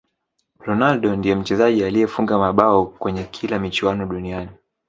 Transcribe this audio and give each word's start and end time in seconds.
ronaldo 0.59 1.15
ndiye 1.15 1.35
mchezaji 1.35 1.83
aliyefunga 1.83 2.37
mabao 2.37 2.85
kwenye 2.85 3.23
kila 3.23 3.59
michuano 3.59 4.05
duniani 4.05 4.49